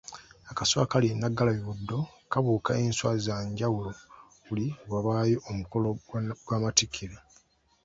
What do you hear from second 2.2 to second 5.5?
kabuuka enswa za njawulo buli lwe wabaayo